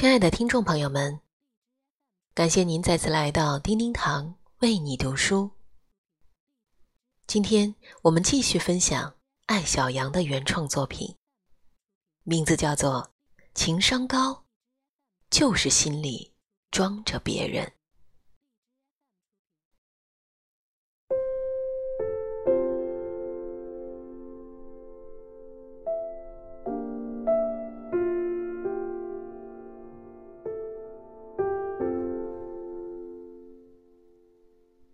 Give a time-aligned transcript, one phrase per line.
[0.00, 1.20] 亲爱的听众朋友们，
[2.32, 5.50] 感谢您再次来到叮叮堂为你读书。
[7.26, 11.16] 今天我们继续分享艾小羊的原创作品，
[12.22, 13.12] 名字叫做
[13.52, 14.46] 《情商高，
[15.28, 16.32] 就是心里
[16.70, 17.66] 装着别人》。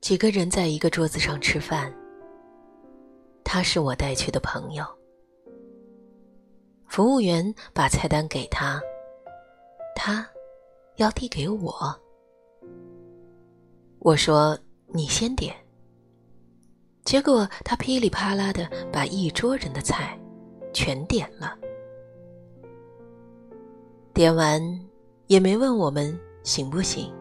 [0.07, 1.93] 几个人在一个桌子上吃饭。
[3.43, 4.87] 他是我带去的朋友。
[6.87, 8.81] 服务员把菜单给他，
[9.97, 10.25] 他
[10.95, 11.75] 要递给我。
[13.99, 14.57] 我说
[14.95, 15.53] ：“你先点。”
[17.05, 20.17] 结果他噼里啪啦的把一桌人的菜
[20.73, 21.59] 全点了，
[24.15, 24.63] 点完
[25.27, 27.13] 也没问我们行不行。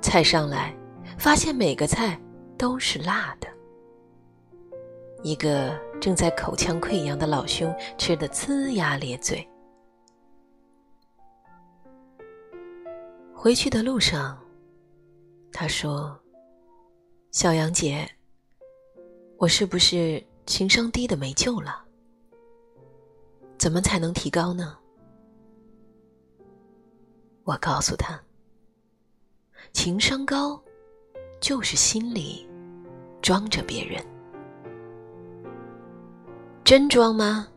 [0.00, 0.72] 菜上来。
[1.18, 2.18] 发现每个菜
[2.56, 3.48] 都是辣的，
[5.24, 9.46] 一个正在口腔溃疡的老兄吃得呲牙咧嘴。
[13.34, 14.38] 回去的路上，
[15.52, 16.18] 他说
[17.32, 18.08] ：“小杨姐，
[19.38, 21.84] 我是不是情商低的没救了？
[23.58, 24.78] 怎么才能提高呢？”
[27.42, 28.20] 我告诉他
[29.74, 30.62] ：“情商高。”
[31.40, 32.48] 就是心里
[33.22, 34.04] 装着别人，
[36.64, 37.48] 真装吗？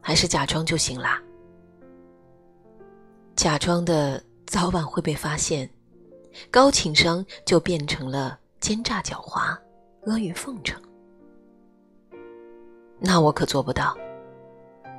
[0.00, 1.22] 还是假装就行啦？
[3.36, 5.68] 假装的早晚会被发现，
[6.50, 9.38] 高情商就变成了奸诈狡猾、
[10.06, 10.80] 阿谀奉承。
[12.98, 13.96] 那我可做不到。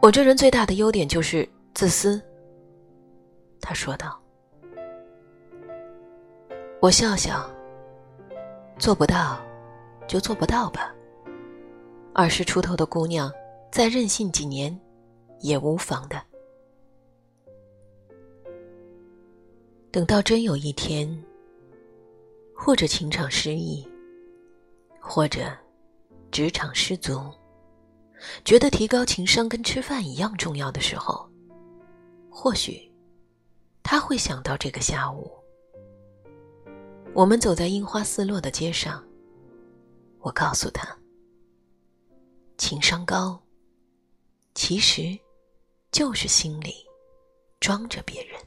[0.02, 2.22] 我这人最大的优点就是自私。
[3.62, 4.20] 他说道。
[6.82, 7.50] 我笑笑。
[8.78, 9.42] 做不到，
[10.08, 10.94] 就做不到吧。
[12.14, 13.32] 二十出头的姑娘，
[13.72, 14.78] 再任性几年，
[15.40, 16.22] 也无妨的。
[19.92, 21.24] 等到真有一天，
[22.54, 23.88] 或者情场失意，
[25.00, 25.52] 或者
[26.32, 27.32] 职场失足，
[28.44, 31.28] 觉得提高情商跟吃饭一样重要的时候，
[32.30, 32.92] 或许
[33.82, 35.32] 他会想到这个下午。
[37.16, 39.02] 我们走在樱花四落的街上，
[40.20, 40.86] 我告诉他
[42.60, 43.42] ：“情商高，
[44.54, 45.18] 其实
[45.94, 46.76] 就是心里
[47.62, 48.38] 装着别人。”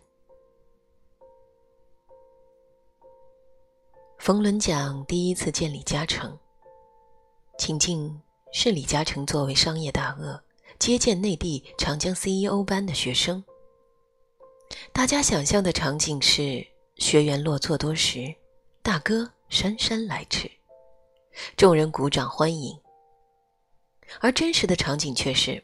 [4.20, 6.38] 冯仑讲第一次见李嘉诚，
[7.56, 8.20] 情境
[8.52, 10.38] 是李嘉诚作为商业大鳄
[10.78, 13.42] 接见内地长江 CEO 班的学生。
[14.92, 18.36] 大家想象的场景是学员落座多时。
[18.88, 20.50] 大哥姗姗来迟，
[21.58, 22.74] 众人鼓掌欢迎。
[24.18, 25.62] 而真实的场景却是，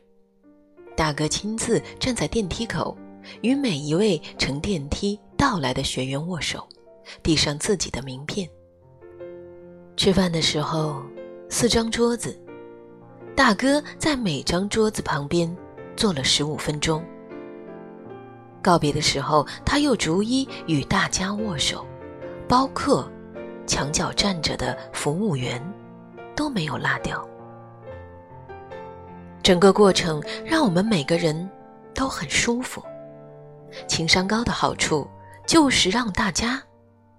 [0.95, 2.95] 大哥亲自站在电梯口，
[3.41, 6.69] 与每一位乘电梯到来的学员握手，
[7.23, 8.47] 递上自己的名片。
[9.97, 11.03] 吃饭的时候，
[11.49, 12.39] 四张桌子，
[13.35, 15.57] 大哥在每张桌子旁边
[15.97, 17.03] 坐了十五分钟。
[18.63, 21.87] 告别的时候，他又逐一与大家握手，
[22.47, 23.11] 包括。
[23.67, 25.63] 墙角站着的服务员
[26.37, 27.27] 都没有落掉。
[29.43, 31.51] 整个过程让我们每个人
[31.95, 32.83] 都很舒服。
[33.87, 35.09] 情商高的好处
[35.47, 36.63] 就是让大家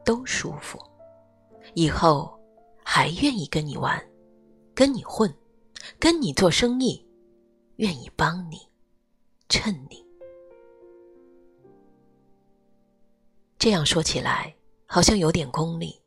[0.03, 0.79] 都舒服，
[1.73, 2.33] 以后
[2.83, 4.01] 还愿意跟你玩，
[4.73, 5.31] 跟你混，
[5.99, 7.05] 跟你做生意，
[7.75, 8.57] 愿意帮你，
[9.49, 10.03] 衬你。
[13.59, 14.55] 这样说起来
[14.85, 15.99] 好像有点功利。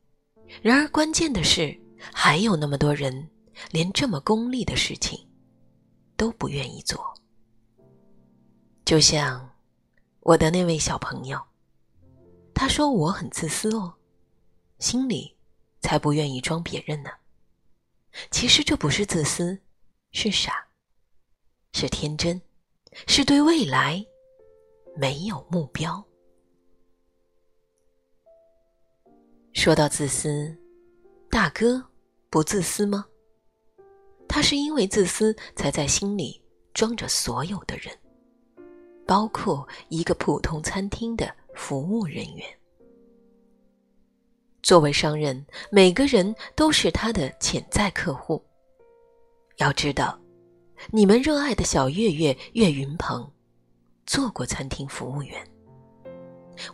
[0.62, 1.78] 然而，关键的是，
[2.12, 3.31] 还有那么多人
[3.70, 5.19] 连这么功利的事情
[6.16, 7.14] 都不愿意做。
[8.84, 9.48] 就像
[10.21, 11.41] 我的那位小朋友，
[12.54, 13.95] 他说我很自私哦，
[14.78, 15.36] 心里
[15.80, 17.10] 才不愿意装别人呢。
[18.30, 19.60] 其实这不是自私，
[20.12, 20.66] 是傻，
[21.72, 22.41] 是天真，
[23.06, 24.04] 是对未来
[24.97, 26.03] 没有目标。
[29.59, 30.57] 说到自私，
[31.28, 31.84] 大哥
[32.31, 33.05] 不自私吗？
[34.28, 36.41] 他是因为自私，才在心里
[36.72, 37.93] 装着所有的人，
[39.05, 42.47] 包括一个普通餐厅的服务人员。
[44.63, 48.41] 作为商人，每个人都是他的潜在客户。
[49.57, 50.16] 要知道，
[50.93, 53.28] 你们热爱的小岳岳岳云鹏，
[54.07, 55.45] 做过餐厅服务员。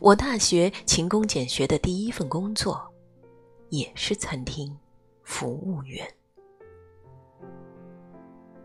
[0.00, 2.80] 我大学勤工俭学的第一份工作，
[3.70, 4.74] 也是餐厅
[5.22, 6.06] 服务员。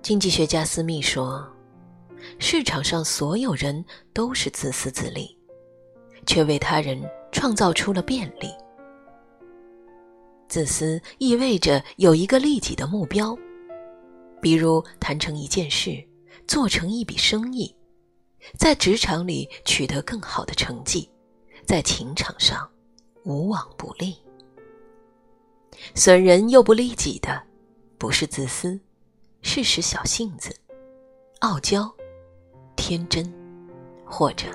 [0.01, 1.47] 经济学家斯密说
[2.39, 3.83] ：“市场上所有人
[4.13, 5.37] 都是自私自利，
[6.25, 7.01] 却为他人
[7.31, 8.49] 创造出了便利。
[10.47, 13.37] 自私意味着有一个利己的目标，
[14.41, 16.03] 比如谈成一件事，
[16.47, 17.73] 做成一笔生意。”
[18.57, 21.09] 在职场里取得更好的成绩，
[21.65, 22.69] 在情场上
[23.23, 24.17] 无往不利。
[25.95, 27.41] 损人又不利己的，
[27.97, 28.79] 不是自私，
[29.41, 30.55] 是使小性子、
[31.39, 31.89] 傲娇、
[32.75, 33.31] 天真，
[34.05, 34.47] 或者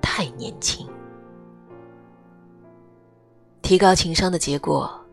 [0.00, 0.88] 太年轻。
[3.62, 5.04] 提高情商的结果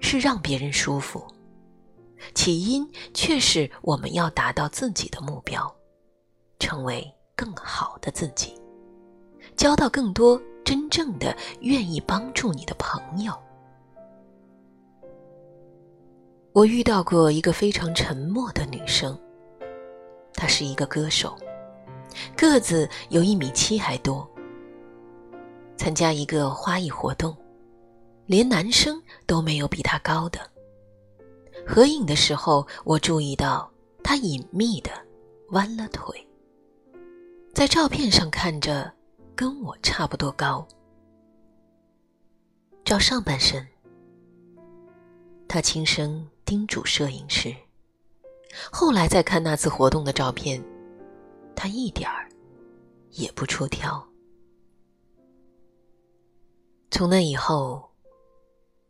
[0.00, 1.24] 是让别人舒服，
[2.34, 5.74] 起因却是我们要达到自己的目标，
[6.58, 7.12] 成为。
[7.36, 8.54] 更好的自己，
[9.56, 13.32] 交到更多真正的愿意帮助你的朋友。
[16.52, 19.18] 我遇到过一个非常沉默的女生，
[20.34, 21.36] 她是一个歌手，
[22.36, 24.28] 个子有一米七还多。
[25.76, 27.36] 参加一个花艺活动，
[28.26, 30.38] 连男生都没有比她高的。
[31.66, 33.68] 合影的时候，我注意到
[34.02, 34.92] 她隐秘的
[35.48, 36.23] 弯了腿。
[37.64, 38.92] 在照片上看着
[39.34, 40.68] 跟我差不多高，
[42.84, 43.66] 照上半身，
[45.48, 47.56] 他轻声叮嘱摄影师。
[48.70, 50.62] 后来再看那次活动的照片，
[51.56, 52.28] 他一点儿
[53.12, 54.06] 也不出挑。
[56.90, 57.82] 从那以后，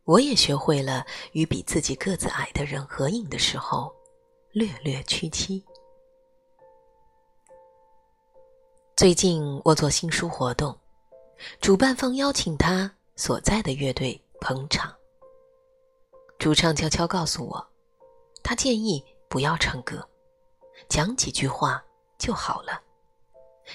[0.03, 3.95] 我也学会了与比自己个子矮的人合影的时候，
[4.51, 5.63] 略略屈膝。
[8.95, 10.73] 最近我做新书活动，
[11.59, 14.89] 主办方邀请他所在的乐队捧场。
[16.39, 17.67] 主唱悄悄告诉我，
[18.41, 20.01] 他建议不要唱歌，
[20.87, 21.83] 讲几句话
[22.17, 22.79] 就好了，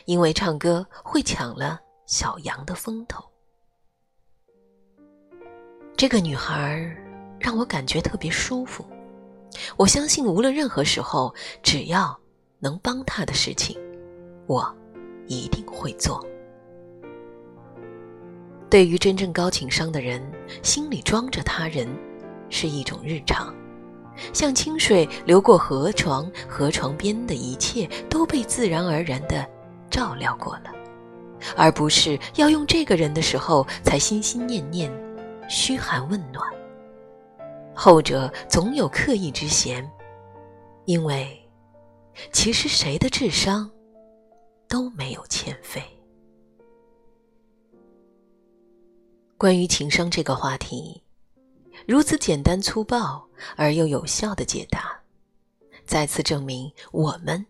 [0.06, 3.22] 因为唱歌会抢了小杨的风头。
[5.98, 6.96] 这个女孩
[7.38, 8.82] 让我感觉特别舒服，
[9.76, 12.18] 我相信无论任何时候，只要
[12.58, 13.78] 能帮她的事情，
[14.46, 14.74] 我。
[15.30, 16.26] 一定会做。
[18.68, 20.20] 对于真正高情商的人，
[20.60, 21.88] 心里装着他人，
[22.48, 23.54] 是一种日常，
[24.32, 29.48] 像清水流过河床，河床边的一切都被自然而然的
[29.88, 30.72] 照料过了，
[31.56, 34.90] 而不是要用这个人的时候才心心念念，
[35.48, 36.44] 嘘寒问暖。
[37.72, 39.88] 后者总有刻意之嫌，
[40.86, 41.40] 因为
[42.32, 43.70] 其实谁的智商？
[44.70, 45.82] 都没有欠费。
[49.36, 51.02] 关于情商这个话题，
[51.88, 54.96] 如此简单粗暴而又有效的解答，
[55.84, 57.44] 再次证明我们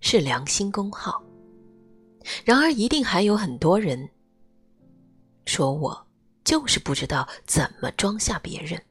[0.00, 1.24] 是良心公号。
[2.44, 4.06] 然而，一定还有很多人
[5.46, 6.06] 说我
[6.44, 8.84] 就是不知道怎么装下别人。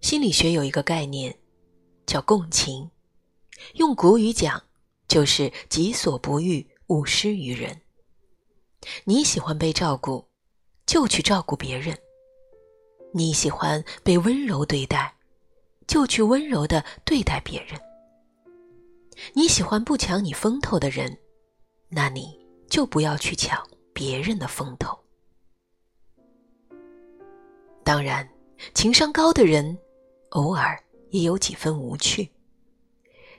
[0.00, 1.36] 心理学有一个概念
[2.06, 2.88] 叫共情，
[3.74, 4.62] 用古语讲。
[5.12, 7.82] 就是己所不欲，勿施于人。
[9.04, 10.26] 你喜欢被照顾，
[10.86, 11.94] 就去照顾别人；
[13.12, 15.14] 你喜欢被温柔对待，
[15.86, 17.78] 就去温柔的对待别人。
[19.34, 21.14] 你喜欢不抢你风头的人，
[21.90, 24.98] 那你就不要去抢别人的风头。
[27.84, 28.26] 当然，
[28.72, 29.78] 情商高的人，
[30.30, 32.32] 偶尔也有几分无趣。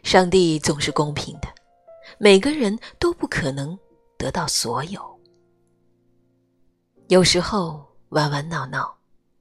[0.04, 1.48] 上帝总是公平的。
[2.24, 3.78] 每个人都不可能
[4.18, 5.20] 得到所有。
[7.10, 8.96] 有时候玩玩闹闹，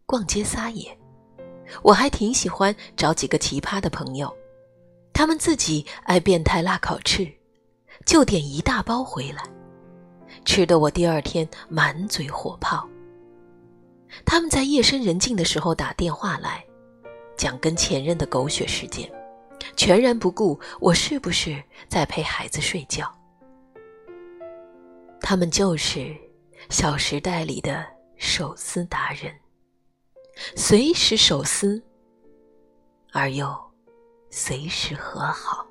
[0.04, 0.98] 逛街撒野，
[1.84, 4.36] 我还挺喜欢找几个奇葩的朋友，
[5.12, 7.24] 他们自己爱变态辣烤翅，
[8.04, 9.44] 就点一大包回来，
[10.44, 12.84] 吃的我第二天满嘴火泡。
[14.24, 16.64] 他们在夜深人静的时候打电话来，
[17.36, 19.08] 讲跟前任的狗血事件。
[19.76, 23.12] 全然不顾我是不是在陪孩子睡觉。
[25.20, 26.00] 他们就是
[26.68, 27.84] 《小时代》里的
[28.16, 29.32] 手撕达人，
[30.56, 31.82] 随时手撕，
[33.12, 33.54] 而又
[34.30, 35.66] 随时和好。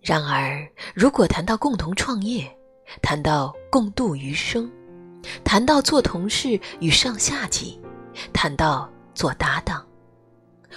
[0.00, 2.48] 然而，如果谈到共同创业，
[3.02, 4.70] 谈到共度余生，
[5.44, 7.80] 谈到做同事与上下级，
[8.32, 9.85] 谈到做搭档。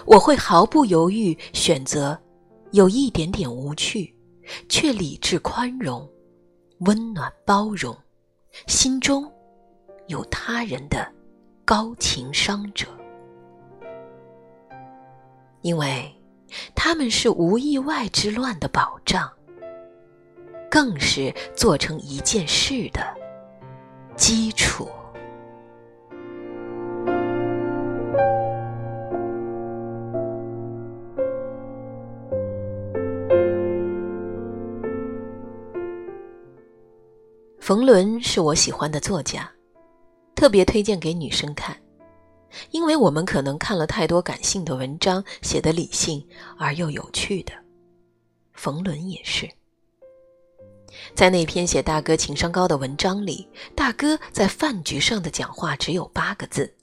[0.06, 2.20] 我会毫不犹豫选择
[2.72, 4.16] 有一点点无趣，
[4.68, 6.08] 却理智宽容、
[6.80, 7.96] 温暖包容，
[8.68, 9.32] 心中
[10.08, 11.08] 有他人的
[11.66, 12.88] 高情商者。
[15.62, 16.10] 因为
[16.74, 19.30] 他们是无意外之乱的保障，
[20.72, 23.02] 更是做成一件事的
[24.16, 24.90] 基础。
[37.70, 39.48] 冯仑是我喜欢的作家，
[40.34, 41.80] 特别推荐给女生看，
[42.72, 47.54] 因为我们可能看了太多感性的文章，写的理性而又有趣的。
[48.54, 49.48] 冯仑也是，
[51.14, 56.76] 在那篇写大哥情商高的文章里，大哥在饭局上的讲话只有八个字：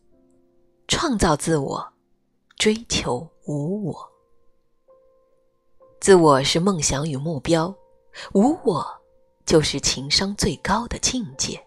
[0.87, 1.85] 创造自我，
[2.59, 4.09] 追求无我。
[6.01, 7.75] 自我是梦想与目标，
[8.35, 8.87] 无我。
[9.47, 11.65] 就是情商最高的境界。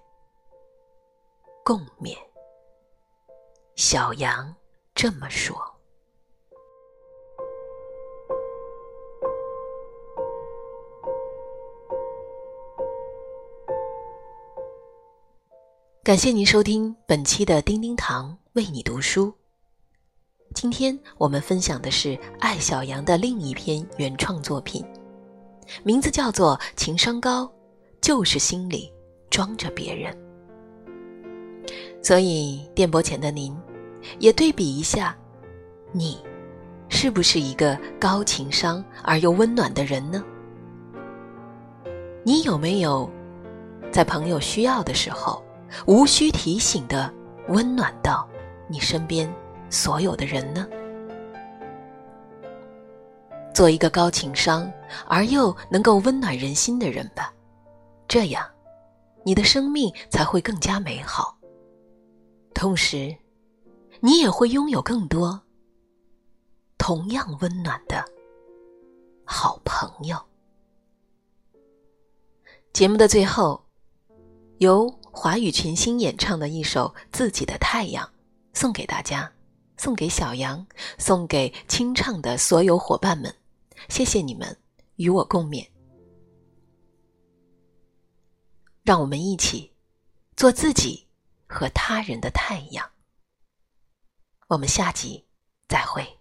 [1.64, 2.14] 共勉。
[3.78, 4.54] 小杨
[4.94, 5.56] 这么说。
[16.04, 19.34] 感谢您收听本期的叮叮堂为你读书。
[20.54, 24.84] 今天我们分享的是艾小杨的另一篇原创作品，
[25.84, 27.46] 名字叫做《情商高》。
[28.02, 28.92] 就是心里
[29.30, 30.16] 装着别人，
[32.02, 33.56] 所以电波前的您，
[34.20, 35.16] 也对比一下，
[35.92, 36.18] 你
[36.88, 40.24] 是不是一个高情商而又温暖的人呢？
[42.24, 43.10] 你有没有
[43.92, 45.44] 在朋友需要的时候，
[45.86, 47.14] 无需提醒的
[47.50, 48.28] 温暖到
[48.68, 49.32] 你身边
[49.70, 50.68] 所有的人呢？
[53.54, 54.72] 做一个高情商
[55.06, 57.34] 而又能够温暖人心的人吧。
[58.10, 58.44] 这样，
[59.24, 61.38] 你的生命才会更加美好。
[62.56, 63.16] 同时，
[64.00, 65.40] 你也会拥有更多
[66.80, 68.04] 同样温暖的
[69.24, 70.20] 好朋友。
[72.74, 73.64] 节目的最后，
[74.58, 78.04] 由华语群星演唱的一首《自己的太阳》
[78.60, 79.32] 送给大家，
[79.78, 80.66] 送给小杨，
[80.98, 83.32] 送给清唱的所有伙伴们。
[83.88, 84.58] 谢谢你们
[84.96, 85.64] 与我共勉。
[88.90, 89.72] 让我们一起
[90.36, 91.06] 做自己
[91.46, 92.90] 和他人的太阳。
[94.48, 95.28] 我们下集
[95.68, 96.19] 再会。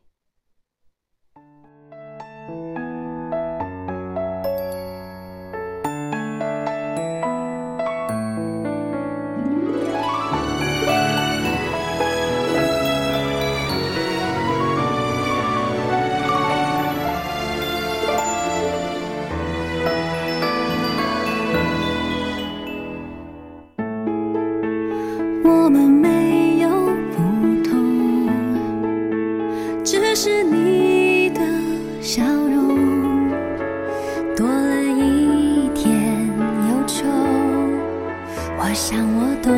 [38.70, 39.48] 我想我懂，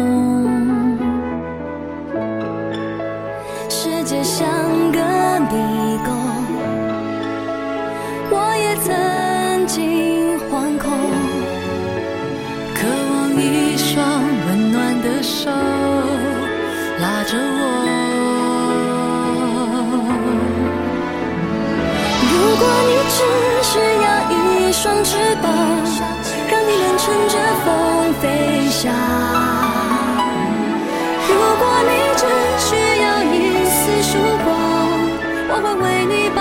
[3.69, 4.47] 世界像
[4.93, 5.01] 个
[5.51, 6.15] 迷宫，
[8.31, 10.89] 我也曾经惶恐，
[12.73, 13.99] 渴望一双
[14.47, 15.51] 温暖的手
[17.01, 17.61] 拉着我。
[22.31, 23.19] 如果你只
[23.65, 23.73] 需
[24.05, 25.20] 要一双翅。
[28.83, 28.89] 如
[31.59, 32.25] 果你只
[32.59, 32.69] 需
[33.03, 33.35] 要一
[33.69, 34.49] 丝曙光，
[35.51, 36.41] 我会为你把